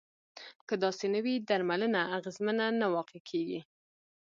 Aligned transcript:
که 0.67 0.75
داسې 0.83 1.05
نه 1.13 1.19
وي 1.25 1.33
درملنه 1.49 2.01
اغیزمنه 2.17 2.65
نه 2.79 2.87
واقع 2.95 3.19
کیږي. 3.29 3.59